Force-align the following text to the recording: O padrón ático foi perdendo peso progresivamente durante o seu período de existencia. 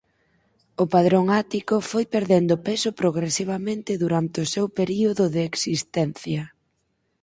O 0.83 0.85
padrón 0.93 1.25
ático 1.43 1.75
foi 1.89 2.05
perdendo 2.15 2.55
peso 2.67 2.89
progresivamente 3.01 3.91
durante 4.03 4.37
o 4.45 4.49
seu 4.53 4.65
período 4.79 5.23
de 5.33 5.41
existencia. 5.51 6.43